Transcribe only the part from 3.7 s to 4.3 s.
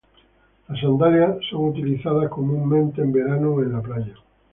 la playa.